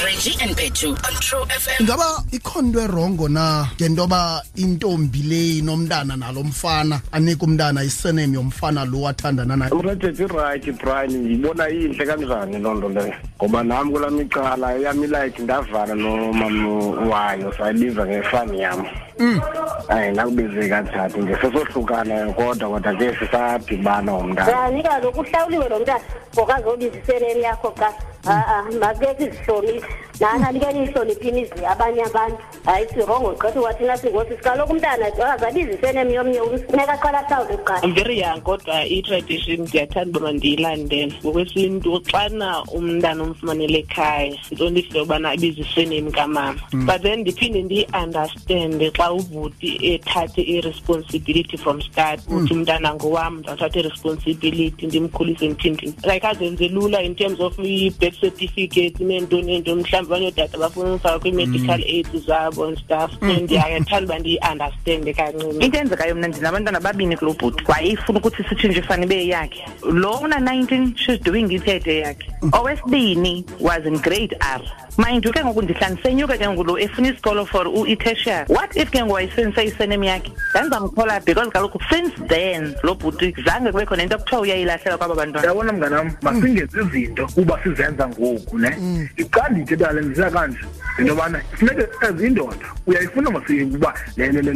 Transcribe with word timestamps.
ingaba 0.00 0.38
and 0.42 0.56
Bethu 0.56 0.90
on 0.90 1.14
True 1.20 1.44
FM. 1.44 1.84
Ngaba 1.84 3.30
na 3.30 3.68
njengoba 3.78 4.42
intombi 4.56 5.18
le 5.22 5.62
nomntana 5.62 6.16
nalo 6.16 6.42
mfana 6.42 7.00
anika 7.12 7.44
umntana 7.44 7.84
isenemi 7.84 8.34
yomfana 8.36 8.84
lo 8.86 9.06
athandana 9.08 9.56
naye. 9.56 9.70
Umthethe 9.72 10.26
right 10.32 10.64
Brian 10.78 11.10
ngibona 11.12 11.68
inhle 11.68 12.06
kanjani 12.06 12.56
nto 12.56 12.88
leyo. 12.88 13.14
Ngoba 13.36 13.64
nam 13.64 13.92
kula 13.92 14.10
micala 14.10 14.72
yami 14.72 15.04
ilayithi 15.06 15.42
ndavana 15.42 15.94
nomama 15.94 17.06
wayo 17.06 17.52
sayibiza 17.52 18.06
ngefani 18.06 18.60
yam 18.62 18.84
ay 19.20 19.26
mm. 19.26 19.40
Hayi 19.88 20.12
nakubize 20.12 20.68
kathathu 20.68 21.22
nje 21.22 21.34
sesohlukana 21.36 22.32
kodwa 22.32 22.68
kodwa 22.80 22.92
ke 22.98 23.16
sisadibana 23.18 24.14
umntana. 24.14 24.62
anika 24.64 24.98
nika 25.00 25.08
uhlawuliwe 25.20 25.68
lo 25.68 25.78
mntana 25.78 26.02
ngokazobizisene 26.34 27.40
yakho 27.40 27.70
qala. 27.70 27.94
हाँ, 28.26 28.64
भाग्य 28.78 29.12
की 29.18 29.30
story 29.36 29.78
nana 30.20 30.52
like 30.52 30.66
niyihloniphinize 30.74 31.66
abanye 31.66 32.02
abantu 32.04 32.38
hayi 32.64 32.86
sirongo 32.88 33.32
gqitha 33.34 33.60
wathina 33.60 33.96
singosisi 33.96 34.42
kaloku 34.42 34.72
umntana 34.72 35.06
azabizisenemnye 35.32 36.20
omnye 36.20 36.40
umfuneka 36.44 36.92
aqala 36.92 37.18
ahlawule 37.24 37.56
kuqala 37.56 37.80
i'm 37.82 37.94
very 37.94 38.18
young 38.20 38.40
kodwa 38.44 38.84
i-tradition 38.86 39.60
ndiyathanda 39.64 40.18
uba 40.20 40.26
mandiyilandele 40.28 41.14
ngokwesintu 41.24 42.00
xana 42.12 42.48
umntana 42.76 43.22
umfumanele 43.24 43.76
ekhaya 43.84 44.34
ntondihle 44.52 44.98
yobana 44.98 45.30
abizisenemi 45.32 46.12
kamama 46.12 46.60
mm. 46.72 46.86
but 46.86 47.02
then 47.02 47.20
ndiphinde 47.24 47.62
ndiyiunderstande 47.64 48.86
xa 49.00 49.06
ubhuti 49.16 49.70
ethathe 49.92 50.42
i-responsibility 50.42 51.56
from 51.56 51.80
start 51.80 52.20
mm. 52.28 52.36
uthi 52.44 52.52
umntana 52.54 52.94
ngowam 52.94 53.38
ndizawuthatha 53.40 53.78
i-responsibility 53.80 54.82
ndimkhulise 54.86 55.46
ndiphindini 55.48 55.94
like 56.12 56.26
azenze 56.28 56.68
lula 56.68 57.02
in 57.02 57.14
terms 57.14 57.40
of 57.40 57.56
i-birth 57.58 58.20
certificate 58.20 59.00
neento 59.04 59.40
neento 59.42 59.72
mhlawumbi 59.76 60.09
banodata 60.10 60.58
bafuna 60.58 60.92
umfaka 60.98 61.18
kwii-medical 61.22 61.78
mm. 61.78 61.94
aid 61.94 62.10
zabo 62.26 62.66
and 62.68 62.78
stuff 62.84 63.10
mm, 63.22 63.30
andiyathanda 63.30 63.98
mm. 63.98 64.04
uba 64.04 64.18
ndiyiunderstande 64.18 65.12
kancini 65.14 65.64
into 65.66 65.78
enzekayo 65.78 66.14
mna 66.14 66.28
ndinabantwana 66.28 66.80
babini 66.80 67.16
kulo 67.16 67.32
bhuti 67.32 67.64
wayeifuna 67.68 68.18
ukuthi 68.18 68.44
sitshintshe 68.48 68.82
fani 68.82 69.04
ibe 69.06 69.26
yakhe 69.26 69.64
lo 69.92 70.10
una-nineteen 70.12 70.96
she's 70.96 71.20
doing 71.22 71.50
ithede 71.54 71.98
yakhe 71.98 72.30
owesibini 72.52 73.44
was 73.60 73.86
in 73.86 73.98
grade 73.98 74.36
r 74.40 74.60
mind 74.98 75.24
you 75.24 75.32
ke 75.32 75.44
ngoku 75.44 75.62
ndihlandisenyuke 75.62 76.38
ke 76.38 76.48
ngoku 76.48 76.64
lo 76.64 76.78
efuna 76.78 77.08
isikolo 77.08 77.46
for 77.46 77.68
u-itesiar 77.68 78.46
what 78.48 78.76
if 78.76 78.90
ke 78.90 78.98
ngoku 79.00 79.12
wayisebenzise 79.12 79.64
isenem 79.64 80.04
yakhe 80.04 80.32
ndandizamkhola 80.50 81.20
because 81.24 81.50
kaloku 81.50 81.80
since 81.94 82.14
then 82.28 82.74
lo 82.82 82.94
bhuti 82.94 83.34
zange 83.44 83.72
kubekho 83.72 83.96
nento 83.96 84.18
kuthiwa 84.18 84.40
uyayilahlela 84.40 84.98
kwaba 84.98 85.14
bantwana 85.14 85.48
yabona 85.48 85.72
mnganam 85.72 86.10
masingenzi 86.22 86.78
izinto 86.86 87.26
kuba 87.34 87.60
sizenza 87.64 88.08
ngoku 88.08 88.58
ne 88.58 88.68
iqandite 89.16 89.76
bal 89.76 89.99
sisebenzisa 90.02 90.30
kanje 90.30 90.58
into 90.98 91.12
yobana 91.14 91.40
funeke 91.54 91.86
as 92.02 92.22
indoda 92.22 92.66
uyayifuna 92.86 93.30
masiyinto 93.30 93.76
uba 93.76 93.94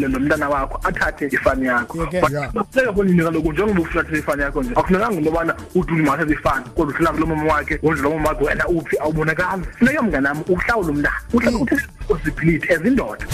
lo 0.00 0.18
mntana 0.20 0.48
wakho 0.48 0.80
athathe 0.88 1.26
ifani 1.26 1.66
yakho 1.66 2.08
funeka 2.70 2.92
konini 2.92 3.22
kaloku 3.22 3.52
njengoba 3.52 3.80
uflathe 3.80 4.18
ifani 4.18 4.42
yakho 4.42 4.62
nje 4.62 4.70
akufunekanga 4.76 5.12
into 5.14 5.30
yobana 5.30 5.54
ude 5.74 5.92
undimathathe 5.92 6.32
ifani 6.32 6.64
kodwa 6.74 6.94
uhlala 6.94 7.12
kulo 7.12 7.26
mama 7.26 7.52
wakhe 7.54 7.78
wondlela 7.82 8.10
mama 8.10 8.28
wakhe 8.28 8.44
wena 8.44 8.66
uphi 8.68 8.96
awubonakali 8.98 9.62
funeka 9.78 10.02
mnganam 10.02 10.42
uhlawule 10.48 10.88
umntana 10.90 11.20
uhlala 11.32 11.58
uthe 11.58 11.76
uziphilithe 12.08 12.74
as 12.74 12.84
indoda 12.84 13.26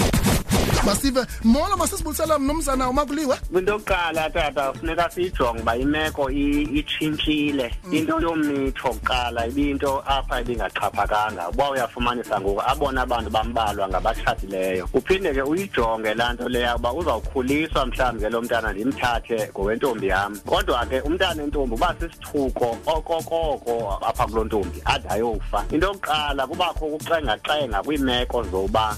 masive 0.87 1.27
molo 1.45 1.77
masisibulisela 1.77 2.39
mnumzana 2.39 2.89
umakuliwe 2.89 3.37
into 3.53 3.73
yokuqala 3.73 4.31
tata 4.31 4.73
funeka 4.73 5.11
siyijonge 5.11 5.61
uba 5.61 5.77
imeko 5.77 6.31
itshintshile 6.31 7.71
mm. 7.85 7.95
into 7.95 8.21
yomitho 8.21 8.89
kuqala 8.89 9.47
ibiyinto 9.47 10.03
apha 10.07 10.41
ibingaxhaphakanga 10.41 11.49
uba 11.53 11.71
uyafumanisa 11.71 12.41
ngoku 12.41 12.63
abona 12.67 13.03
abantu 13.03 13.31
bambalwa 13.31 13.89
ngabatshatileyo 13.89 14.89
uphinde 14.95 15.35
ke 15.35 15.43
uyijonge 15.43 16.15
laa 16.15 16.33
nto 16.33 16.49
leya 16.49 16.77
uba 16.77 16.93
uzawukhuliswa 16.93 17.87
mhlawumbi 17.87 18.21
ke 18.25 18.31
lo 18.31 18.43
mntana 18.43 18.73
ndimthathe 18.73 19.49
ngowentombi 19.53 20.09
yam 20.09 20.39
kodwa 20.41 20.87
ke 20.87 21.01
umntana 21.01 21.43
entombi 21.43 21.75
uba 21.75 21.95
sisithuko 22.01 22.77
okokoko 22.87 23.99
apha 24.09 24.27
kulo 24.27 24.45
ntombi 24.45 24.83
ade 24.85 25.09
ayofa 25.09 25.65
into 25.73 25.87
yokuqala 25.87 26.47
kubakho 26.47 26.85
ukuxengaxenga 26.87 27.83
kwiimeko 27.83 28.43
zoba 28.43 28.97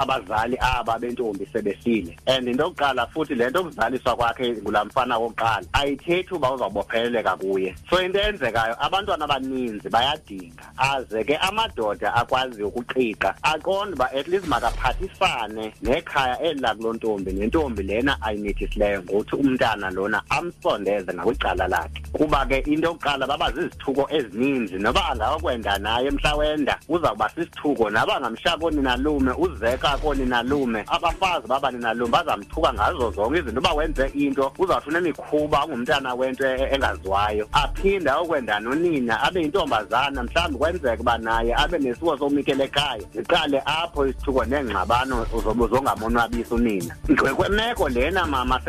abazali 0.00 0.56
aba 0.60 0.97
abentombi 0.98 1.46
sebefile 1.52 2.16
and 2.26 2.48
into 2.48 2.64
yokuqala 2.64 3.06
futhi 3.08 3.34
le 3.34 3.50
nto 3.50 3.64
kuzaliswa 3.64 4.16
kwakhe 4.16 4.52
ngulaa 4.52 4.84
mfana 4.84 5.18
wokuqala 5.18 5.64
ayithethi 5.72 6.34
uba 6.34 6.52
uzawubopheleleka 6.52 7.36
kuye 7.36 7.74
so 7.90 8.02
into 8.02 8.18
eyenzekayo 8.20 8.84
abantwana 8.84 9.24
abaninzi 9.24 9.88
bayadinga 9.90 10.64
aze 10.76 11.24
ke 11.24 11.36
amadoda 11.36 12.14
akwaziyo 12.14 12.68
ukuqiqa 12.68 13.34
aqonde 13.42 13.92
uba 13.94 14.10
at 14.12 14.28
least 14.28 14.46
makaphathisane 14.48 15.72
nekhaya 15.82 16.40
eli 16.40 16.60
lakuloo 16.60 16.92
ntombi 16.92 17.32
nentombi 17.32 17.82
lena 17.82 18.22
ayinethisileyo 18.22 19.02
ngokuthi 19.02 19.36
umntana 19.36 19.90
lona 19.90 20.22
amsondeze 20.30 21.12
ngakwicala 21.14 21.68
lakhe 21.68 22.02
kuba 22.12 22.46
ke 22.46 22.58
into 22.66 22.86
yokuqala 22.88 23.26
baba 23.26 23.52
zizithuko 23.52 24.08
ezininzi 24.10 24.76
noba 24.78 25.08
angakwenda 25.08 25.78
naye 25.78 26.10
mhlawenda 26.10 26.78
uzawuba 26.88 27.28
sisithuko 27.28 27.90
naba 27.90 28.20
ngamsha 28.20 28.56
koni 28.56 28.80
nalume 28.82 29.32
uzeka 29.32 29.96
koni 29.98 30.24
nalume 30.26 30.84
abafazi 30.90 31.46
babane 31.48 31.78
nalo 31.78 32.06
bazamthuka 32.06 32.72
ngazo 32.74 33.10
zonke 33.10 33.38
izinto 33.38 33.58
uba 33.60 33.72
wenze 33.72 34.08
into 34.14 34.52
uzawuthi 34.58 34.88
unemikhuba 34.88 35.64
ungumntana 35.64 36.14
wento 36.14 36.46
e-, 36.46 36.74
engaziwayo 36.74 37.48
aphinde 37.52 38.10
ayokwenda 38.10 38.60
nonina 38.60 39.22
abe 39.22 39.40
yintombazana 39.40 40.22
mhlawumbi 40.22 40.58
kwenzeka 40.58 41.00
uba 41.00 41.18
naye 41.18 41.54
abe 41.56 41.78
nesiwo 41.78 42.18
somikele 42.18 42.64
ekhaya 42.64 43.02
ziqale 43.14 43.62
apho 43.64 44.06
isithuko 44.06 44.44
neengxabano 44.44 45.26
zongamonwabisi 45.70 46.54
unina 46.54 46.94
kwemeko 47.36 47.88
lena 47.88 48.26
mama 48.26 48.60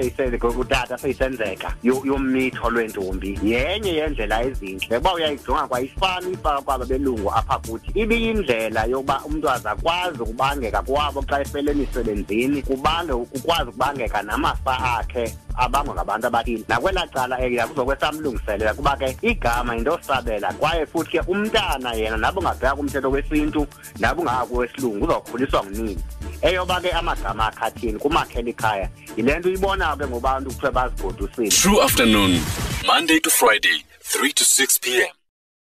utata 0.60 0.98
seyisenzeka 0.98 1.74
yomitho 1.84 2.70
lwentombi 2.70 3.40
yenye 3.44 3.90
yendlela 3.94 4.44
ezintle 4.44 4.98
uba 4.98 5.14
uyayijonga 5.14 5.68
kwayifani 5.68 6.32
ifaka 6.34 6.62
kwaba 6.62 6.86
belungu 6.86 7.32
apha 7.32 7.60
kuthi 7.60 7.92
ibiyindlela 8.00 8.84
yokuba 8.86 9.22
umntu 9.26 9.50
azakwazi 9.50 10.22
ukubangeka 10.22 10.82
kwabo 10.82 11.22
xa 11.22 11.42
efele 11.42 11.72
emisebe 11.72 12.09
emsebenzini 12.10 12.62
kubalwe 12.62 13.14
ukwazi 13.14 13.70
ukubangeka 13.70 14.22
namafa 14.22 14.98
akhe 15.00 15.36
abangwa 15.58 15.96
ngabantu 15.96 16.28
abathile 16.28 16.64
nakwela 16.68 17.08
cala 17.08 17.36
eliya 17.40 17.68
kuzokwesamlungiselela 17.68 18.74
kuba 18.74 18.96
ke 18.98 19.16
igama 19.22 19.76
into 19.78 19.94
osabela 19.96 20.54
kwaye 20.54 20.86
futhi 20.86 21.12
ke 21.18 21.20
umntana 21.28 21.94
yena 21.94 22.18
nabo 22.18 22.40
ungabheka 22.40 22.76
kumthetho 22.76 23.10
wesintu 23.12 23.68
nabo 24.00 24.22
ungako 24.22 24.56
wesilungu 24.56 25.06
uzawukhuliswa 25.06 25.64
ngunini 25.64 25.98
eyoba 26.42 26.82
ke 26.82 26.92
amagama 26.92 27.48
akhathini 27.48 28.00
kumakhela 28.00 28.50
ikhaya 28.50 28.90
yile 29.18 29.40
nto 29.40 29.50
uyibona 29.50 29.96
ke 29.98 30.08
ngobantu 30.08 30.52
kuthiwe 30.52 30.72
bazigodusile 30.72 31.50
true 31.50 31.82
afternoon 31.84 32.42
monday 32.86 33.20
to 33.20 33.30
friday 33.30 33.84
3 34.22 34.34
to 34.34 34.44
6 34.44 34.82
p 34.82 35.02
m 35.02 35.19